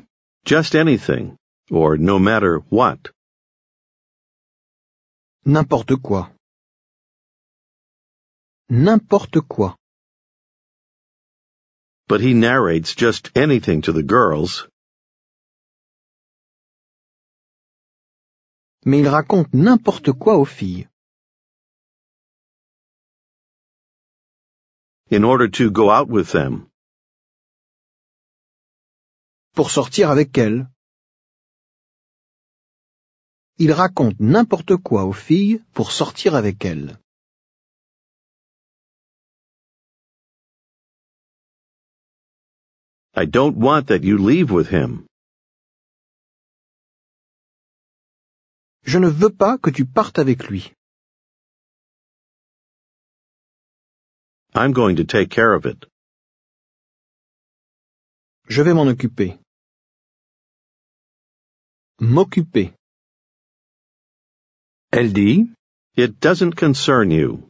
Just 0.46 0.76
anything. 0.76 1.38
Or 1.70 1.98
no 1.98 2.20
matter 2.20 2.58
what. 2.70 3.14
N'importe 5.46 5.96
quoi. 5.96 6.34
N'importe 8.70 9.40
quoi. 9.40 9.78
But 12.12 12.22
he 12.28 12.34
narrates 12.34 12.92
just 13.06 13.24
anything 13.36 13.80
to 13.84 13.94
the 13.94 14.04
girls. 14.16 14.68
Mais 18.84 19.00
il 19.00 19.10
raconte 19.18 19.54
n'importe 19.54 20.12
quoi 20.12 20.36
aux 20.38 20.50
filles. 20.60 20.88
in 25.12 25.26
order 25.26 25.50
to 25.50 25.70
go 25.70 25.90
out 25.92 26.08
with 26.10 26.32
them. 26.32 26.54
Pour 29.54 29.70
sortir 29.70 30.10
avec 30.10 30.38
elles. 30.38 30.68
Il 33.58 33.74
raconte 33.74 34.20
n'importe 34.20 34.78
quoi 34.78 35.04
aux 35.04 35.14
filles 35.28 35.62
pour 35.74 35.92
sortir 35.92 36.36
avec 36.36 36.64
elles. 36.64 36.98
I 43.14 43.26
don't 43.26 43.58
want 43.58 43.88
that 43.88 44.04
you 44.04 44.18
leave 44.18 44.52
with 44.52 44.70
him. 44.70 45.06
Je 48.84 48.98
ne 49.00 49.10
veux 49.10 49.30
pas 49.30 49.58
que 49.58 49.70
tu 49.70 49.86
partes 49.86 50.18
avec 50.18 50.50
lui. 50.50 50.74
I'm 54.54 54.72
going 54.74 54.96
to 54.98 55.04
take 55.04 55.30
care 55.30 55.54
of 55.54 55.66
it. 55.66 55.86
Je 58.48 58.62
vais 58.62 58.74
m'en 58.74 58.88
occuper. 58.88 59.40
M'occuper. 62.00 62.74
Elle 64.92 65.14
dit 65.14 65.50
It 65.96 66.20
doesn't 66.20 66.56
concern 66.56 67.12
you. 67.12 67.50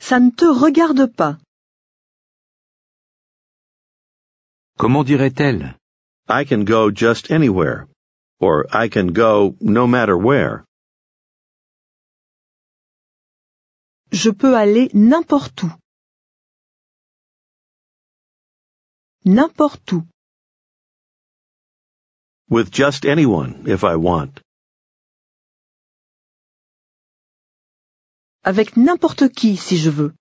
Ça 0.00 0.18
ne 0.20 0.30
te 0.30 0.44
regarde 0.44 1.06
pas. 1.14 1.38
Comment 4.78 5.04
dirait-elle? 5.04 5.74
I 6.28 6.44
can 6.44 6.64
go 6.64 6.90
just 6.90 7.30
anywhere. 7.30 7.88
Or 8.38 8.66
I 8.70 8.88
can 8.88 9.12
go 9.12 9.56
no 9.60 9.86
matter 9.86 10.16
where. 10.18 10.64
Je 14.12 14.30
peux 14.30 14.54
aller 14.54 14.90
n'importe 14.92 15.62
où. 15.62 15.70
N'importe 19.24 19.92
où. 19.92 20.06
With 22.48 22.70
just 22.70 23.06
anyone 23.06 23.66
if 23.66 23.82
I 23.82 23.96
want. 23.96 24.40
Avec 28.44 28.76
n'importe 28.76 29.28
qui 29.28 29.56
si 29.56 29.78
je 29.78 29.90
veux. 29.90 30.14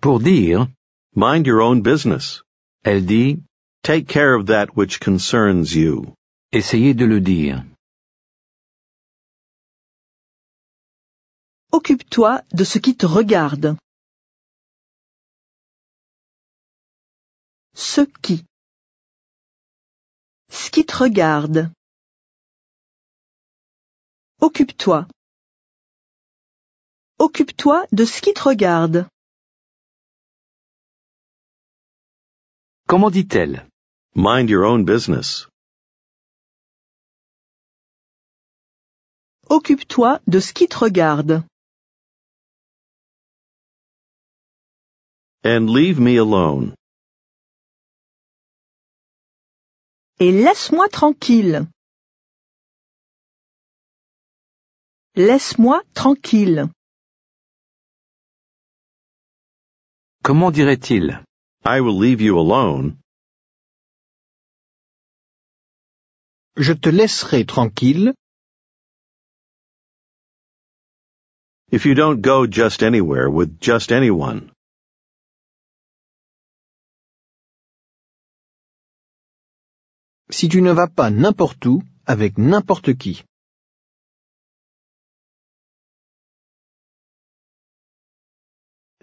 Pour 0.00 0.20
dire, 0.20 0.68
Mind 1.16 1.46
your 1.46 1.60
own 1.60 1.82
business. 1.82 2.42
elle 2.84 3.04
dit 3.04 3.42
Take 3.82 4.06
care 4.06 4.34
of 4.34 4.46
that 4.46 4.76
which 4.76 5.00
concerns 5.00 5.74
you. 5.74 6.14
essayez 6.52 6.94
de 6.94 7.04
le 7.04 7.20
dire. 7.20 7.64
Occupe-toi 11.72 12.42
de 12.52 12.64
ce 12.64 12.78
qui 12.78 12.96
te 12.96 13.06
regarde. 13.06 13.76
Ce 17.74 18.02
qui. 18.22 18.44
Ce 20.48 20.70
qui 20.70 20.86
te 20.86 20.96
regarde. 20.96 21.70
Occupe-toi. 24.40 25.06
Occupe-toi 27.18 27.86
de 27.92 28.04
ce 28.04 28.20
qui 28.22 28.32
te 28.32 28.42
regarde. 28.42 29.08
Comment 32.88 33.10
dit-elle? 33.10 33.68
Mind 34.14 34.48
your 34.48 34.64
own 34.64 34.86
business. 34.86 35.46
Occupe-toi 39.50 40.20
de 40.26 40.40
ce 40.40 40.54
qui 40.54 40.68
te 40.68 40.78
regarde. 40.78 41.44
And 45.44 45.68
leave 45.68 46.00
me 46.00 46.18
alone. 46.18 46.74
Et 50.18 50.32
laisse-moi 50.32 50.88
tranquille. 50.88 51.66
Laisse-moi 55.14 55.82
tranquille. 55.92 56.70
Comment 60.22 60.50
dirait-il? 60.50 61.22
I 61.76 61.80
will 61.84 61.98
leave 62.04 62.20
you 62.22 62.38
alone. 62.38 62.96
Je 66.56 66.72
te 66.72 66.88
laisserai 66.88 67.44
tranquille 67.44 68.14
If 71.70 71.84
you 71.84 71.94
don't 71.94 72.22
go 72.22 72.46
just 72.46 72.82
anywhere 72.82 73.28
with 73.28 73.60
just 73.60 73.92
anyone. 73.92 74.50
si 80.30 80.48
tu 80.48 80.60
ne 80.62 80.72
vas 80.72 80.88
pas 80.88 81.10
n'importe 81.10 81.64
où 81.66 81.82
avec 82.06 82.38
n'importe 82.38 82.94
qui. 82.96 83.24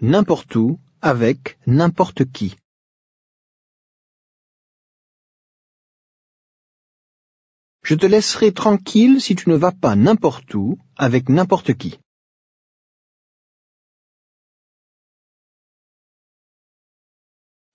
N'importe 0.00 0.54
où 0.56 0.78
avec 1.00 1.58
n'importe 1.66 2.30
qui. 2.30 2.54
Je 7.82 7.94
te 7.94 8.04
laisserai 8.04 8.52
tranquille 8.52 9.20
si 9.22 9.34
tu 9.36 9.48
ne 9.48 9.54
vas 9.54 9.72
pas 9.72 9.96
n'importe 9.96 10.52
où 10.54 10.78
avec 10.96 11.28
n'importe 11.28 11.74
qui. 11.74 11.98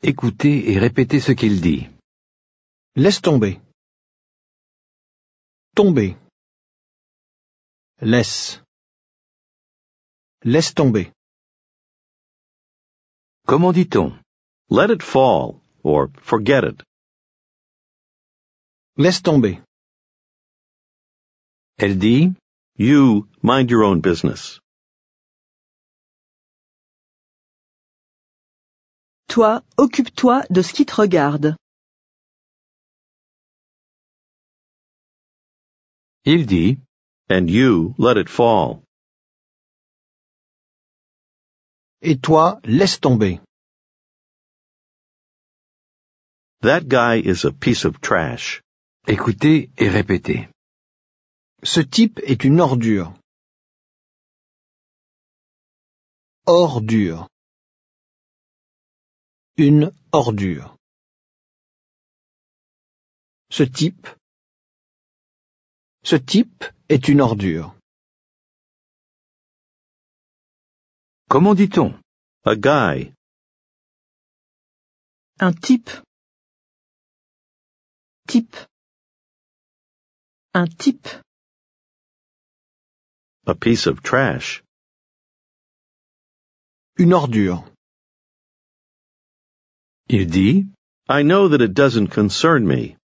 Écoutez 0.03 0.71
et 0.71 0.77
répétez 0.77 1.19
ce 1.19 1.31
qu'il 1.31 1.62
dit. 1.62 1.88
Laisse 2.95 3.21
tomber. 3.21 3.62
Tomber. 5.75 6.17
Laisse. 8.01 8.62
Laisse 10.43 10.73
tomber. 10.73 11.13
Comment 13.47 13.73
dit-on 13.73 14.19
Let 14.69 14.89
it 14.91 15.04
fall, 15.04 15.62
or 15.84 16.10
forget 16.21 16.63
it. 16.63 16.82
Laisse 18.97 19.21
tomber. 19.21 19.62
Elle 21.77 21.97
dit 21.97 22.36
You 22.77 23.27
mind 23.41 23.69
your 23.69 23.84
own 23.84 24.01
business. 24.01 24.60
Toi, 29.27 29.62
occupe-toi 29.77 30.43
de 30.49 30.62
ce 30.62 30.73
qui 30.73 30.86
te 30.86 30.93
regarde. 30.93 31.56
Il 36.25 36.45
dit 36.45 36.77
And 37.30 37.49
you 37.49 37.95
let 37.97 38.17
it 38.17 38.30
fall. 38.30 38.81
Et 42.03 42.17
toi, 42.19 42.59
laisse 42.63 42.99
tomber. 42.99 43.39
That 46.61 46.87
guy 46.87 47.19
is 47.19 47.45
a 47.45 47.51
piece 47.51 47.85
of 47.85 48.01
trash. 48.01 48.61
Écoutez 49.07 49.69
et 49.77 49.89
répétez. 49.89 50.49
Ce 51.63 51.79
type 51.79 52.19
est 52.23 52.43
une 52.43 52.59
ordure. 52.59 53.13
Ordure. 56.47 57.27
Une 59.57 59.91
ordure. 60.11 60.75
Ce 63.51 63.63
type. 63.63 64.07
Ce 66.03 66.15
type 66.15 66.63
est 66.89 67.07
une 67.07 67.21
ordure. 67.21 67.75
Comment 71.32 71.56
dit-on? 71.56 71.98
A 72.44 72.56
guy. 72.58 73.13
Un 75.39 75.54
type. 75.54 75.89
Type. 78.28 78.58
Un 80.54 80.67
type. 80.67 81.08
A 83.48 83.56
piece 83.56 83.88
of 83.88 84.04
trash. 84.04 84.62
Une 86.98 87.13
ordure. 87.13 87.63
Il 90.10 90.28
dit 90.30 90.67
I 91.08 91.24
know 91.24 91.48
that 91.48 91.62
it 91.62 91.74
doesn't 91.74 92.10
concern 92.10 92.67
me. 92.67 92.98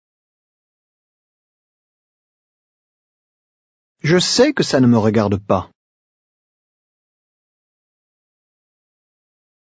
Je 4.04 4.20
sais 4.20 4.52
que 4.52 4.64
ça 4.64 4.82
ne 4.82 4.88
me 4.88 4.98
regarde 4.98 5.40
pas. 5.40 5.72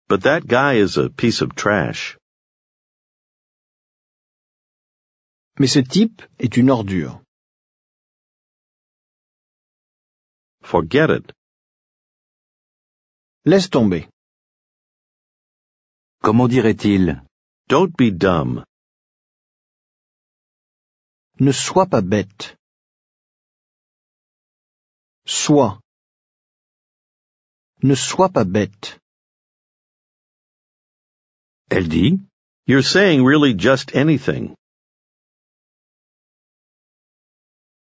But 0.10 0.24
that 0.24 0.48
guy 0.48 0.78
is 0.78 0.98
a 0.98 1.10
piece 1.10 1.42
of 1.42 1.56
trash. 1.56 2.18
Mais 5.60 5.68
ce 5.68 5.80
type 5.80 6.24
est 6.40 6.58
une 6.58 6.72
ordure. 6.72 7.22
Forget 10.64 11.12
it. 11.12 11.32
Laisse 13.46 13.70
tomber. 13.70 14.10
Comment 16.24 16.48
dirait-il? 16.48 17.22
Don't 17.68 17.96
be 17.96 18.10
dumb. 18.12 18.64
Ne 21.40 21.52
sois 21.52 21.86
pas 21.86 22.02
bête. 22.02 22.58
Sois. 25.26 25.80
Ne 27.84 27.96
sois 27.96 28.30
pas 28.30 28.44
bête. 28.44 28.99
Elle 31.70 31.88
dit 31.88 32.20
You're 32.68 32.84
saying 32.84 33.24
really 33.24 33.54
just 33.54 33.96
anything. 33.96 34.56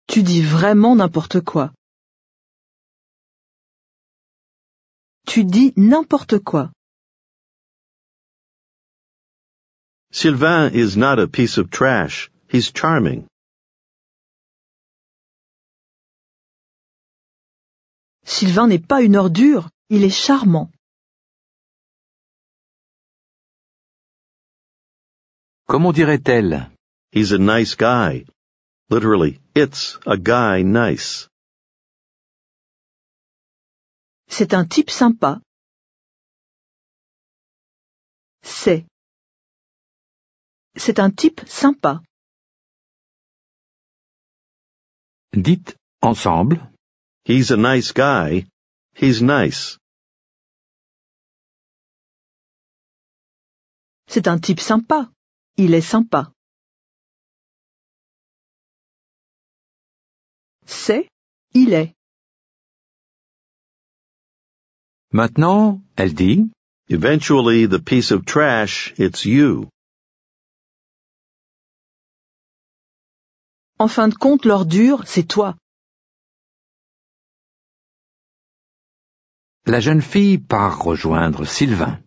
Tu 0.08 0.22
dis 0.22 0.42
vraiment 0.42 0.96
n'importe 0.96 1.42
quoi. 1.42 1.72
Tu 5.26 5.44
dis 5.46 5.74
n'importe 5.76 6.40
quoi. 6.40 6.72
Sylvain 10.12 10.70
is 10.72 10.96
not 10.96 11.18
a 11.18 11.28
piece 11.28 11.58
of 11.58 11.72
trash. 11.72 12.30
He's 12.48 12.72
charming. 12.72 13.26
Sylvain 18.26 18.68
n'est 18.68 18.86
pas 18.88 19.02
une 19.02 19.16
ordure, 19.16 19.70
il 19.90 20.04
est 20.04 20.10
charmant. 20.10 20.70
Comment 25.68 25.94
dirait-elle? 25.94 26.70
He's 27.12 27.32
a 27.32 27.38
nice 27.38 27.76
guy. 27.76 28.26
Literally, 28.90 29.40
it's 29.56 29.98
a 30.06 30.18
guy 30.18 30.64
nice. 30.64 31.28
C'est 34.28 34.54
un 34.54 34.66
type 34.66 34.90
sympa. 34.90 35.40
C'est. 38.42 38.86
C'est 40.76 41.00
un 41.00 41.12
type 41.12 41.42
sympa. 41.48 42.02
Dites 45.32 45.76
ensemble. 46.02 46.60
He's 47.26 47.52
a 47.52 47.58
nice 47.58 47.94
guy. 47.94 48.48
He's 48.96 49.22
nice. 49.22 49.78
C'est 54.08 54.28
un 54.28 54.40
type 54.40 54.60
sympa. 54.60 55.13
Il 55.56 55.76
est 55.76 55.82
sympa. 55.82 56.32
C'est. 60.66 61.08
Il 61.54 61.74
est. 61.74 61.94
Maintenant, 65.12 65.82
elle 65.96 66.16
dit 66.16 66.50
Eventually, 66.90 67.68
the 67.68 67.78
piece 67.78 68.12
of 68.12 68.26
trash, 68.26 68.94
it's 68.98 69.26
you. 69.26 69.70
En 73.78 73.88
fin 73.88 74.08
de 74.08 74.16
compte, 74.16 74.46
l'ordure, 74.46 75.04
c'est 75.06 75.28
toi. 75.28 75.56
La 79.66 79.80
jeune 79.80 80.02
fille 80.02 80.40
part 80.40 80.82
rejoindre 80.82 81.46
Sylvain. 81.46 82.02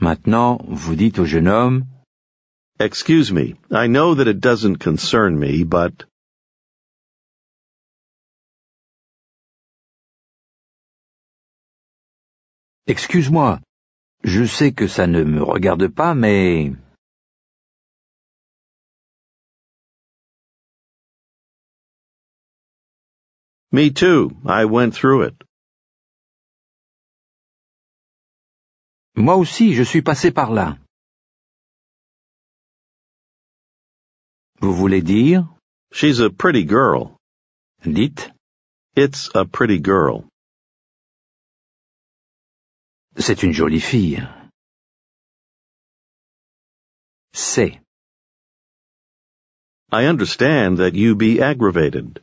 Maintenant, 0.00 0.58
vous 0.68 0.94
dites 0.94 1.18
au 1.18 1.24
jeune 1.24 1.48
homme 1.48 1.84
Excuse 2.80 3.32
me, 3.32 3.56
I 3.72 3.88
know 3.88 4.14
that 4.14 4.28
it 4.28 4.40
doesn't 4.40 4.76
concern 4.76 5.36
me, 5.36 5.64
but 5.64 6.04
Excuse-moi, 12.86 13.58
je 14.22 14.46
sais 14.46 14.72
que 14.72 14.86
ça 14.86 15.06
ne 15.06 15.24
me 15.24 15.42
regarde 15.42 15.88
pas, 15.88 16.14
mais... 16.14 16.76
me 23.72 23.90
too. 23.90 24.30
I 24.46 24.64
went 24.64 24.94
through 24.94 25.22
it. 25.24 25.34
Moi 29.16 29.36
aussi, 29.36 29.74
je 29.74 29.82
suis 29.82 30.02
passé 30.02 30.30
par 30.30 30.52
là. 30.52 30.78
Vous 34.60 34.74
voulez 34.74 35.02
dire? 35.02 35.48
She's 35.92 36.20
a 36.20 36.30
pretty 36.30 36.64
girl. 36.64 37.16
Dites, 37.82 38.30
It's 38.96 39.30
a 39.34 39.44
pretty 39.44 39.78
girl. 39.78 40.24
c'est 43.16 43.42
une 43.42 43.52
jolie 43.52 43.80
fille. 43.80 44.26
C'est. 47.32 47.80
I 49.90 50.06
understand 50.06 50.78
that 50.78 50.94
you 50.94 51.14
be 51.14 51.40
aggravated. 51.40 52.20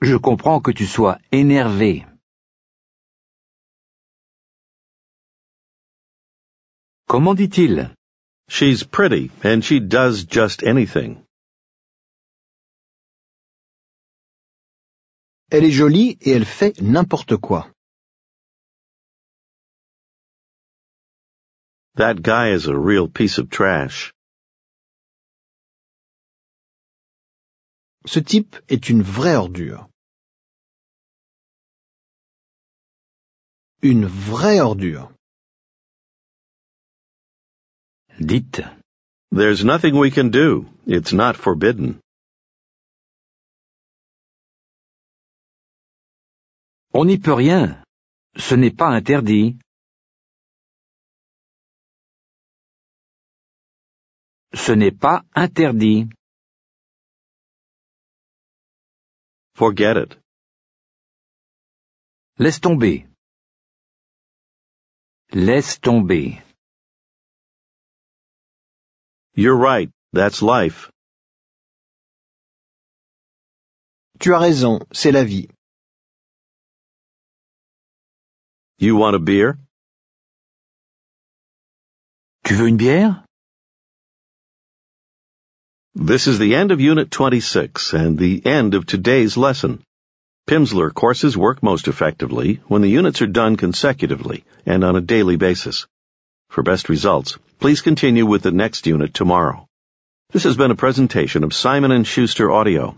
Je 0.00 0.16
comprends 0.16 0.60
que 0.60 0.72
tu 0.72 0.86
sois 0.86 1.18
énervé. 1.32 2.06
Comment 7.08 7.34
dit-il? 7.34 7.90
She's 8.50 8.82
pretty, 8.84 9.30
and 9.42 9.64
she 9.64 9.80
does 9.80 10.24
just 10.24 10.62
anything. 10.62 11.24
Elle 15.50 15.64
est 15.64 15.70
jolie 15.70 16.18
et 16.20 16.32
elle 16.32 16.44
fait 16.44 16.78
n'importe 16.82 17.38
quoi. 17.38 17.72
That 21.94 22.20
guy 22.20 22.50
is 22.52 22.66
a 22.68 22.76
real 22.76 23.08
piece 23.08 23.38
of 23.38 23.48
trash. 23.48 24.12
Ce 28.04 28.20
type 28.20 28.54
est 28.68 28.90
une 28.90 29.02
vraie 29.02 29.34
ordure. 29.34 29.88
Une 33.80 34.04
vraie 34.04 34.60
ordure. 34.60 35.17
Dites, 38.18 38.60
There's 39.30 39.64
nothing 39.64 39.96
we 39.96 40.10
can 40.10 40.30
do. 40.30 40.66
It's 40.86 41.12
not 41.12 41.36
forbidden. 41.36 42.00
on 46.98 47.04
n'y 47.04 47.18
peut 47.18 47.34
rien. 47.34 47.84
Ce 48.36 48.54
n'est 48.56 48.74
pas 48.74 48.88
interdit. 48.88 49.56
Ce 54.52 54.72
n'est 54.72 54.96
pas 55.04 55.22
interdit. 55.34 56.08
Forget 59.54 59.96
it. 59.96 60.18
Laisse 62.38 62.60
tomber. 62.60 63.06
Laisse 65.32 65.80
tomber. 65.80 66.42
You're 69.38 69.56
right, 69.56 69.88
that's 70.12 70.42
life. 70.42 70.90
Tu 74.18 74.34
as 74.34 74.40
raison, 74.40 74.80
c'est 74.92 75.12
la 75.12 75.22
vie. 75.22 75.48
You 78.78 78.96
want 78.96 79.14
a 79.14 79.20
beer? 79.20 79.56
Tu 82.42 82.54
veux 82.56 82.66
une 82.66 82.78
bière? 82.78 83.22
This 85.94 86.26
is 86.26 86.40
the 86.40 86.56
end 86.56 86.72
of 86.72 86.80
Unit 86.80 87.08
26 87.08 87.92
and 87.92 88.18
the 88.18 88.44
end 88.44 88.74
of 88.74 88.86
today's 88.86 89.36
lesson. 89.36 89.84
Pimsleur 90.48 90.92
courses 90.92 91.36
work 91.36 91.62
most 91.62 91.86
effectively 91.86 92.60
when 92.66 92.82
the 92.82 92.90
units 92.90 93.22
are 93.22 93.28
done 93.28 93.56
consecutively 93.56 94.42
and 94.66 94.82
on 94.82 94.96
a 94.96 95.00
daily 95.00 95.36
basis. 95.36 95.86
For 96.48 96.62
best 96.62 96.88
results, 96.88 97.38
please 97.60 97.82
continue 97.82 98.24
with 98.24 98.42
the 98.42 98.50
next 98.50 98.86
unit 98.86 99.12
tomorrow. 99.12 99.66
This 100.30 100.44
has 100.44 100.56
been 100.56 100.70
a 100.70 100.76
presentation 100.76 101.44
of 101.44 101.52
Simon 101.52 102.02
& 102.02 102.04
Schuster 102.04 102.50
Audio. 102.50 102.96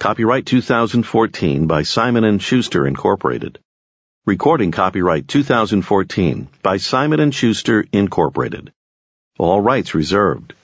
Copyright 0.00 0.44
2014 0.44 1.66
by 1.66 1.82
Simon 1.82 2.38
& 2.38 2.40
Schuster 2.40 2.86
Incorporated. 2.86 3.58
Recording 4.26 4.70
copyright 4.70 5.26
2014 5.26 6.48
by 6.62 6.76
Simon 6.76 7.30
& 7.30 7.32
Schuster 7.32 7.86
Incorporated. 7.90 8.70
All 9.38 9.60
rights 9.60 9.94
reserved. 9.94 10.54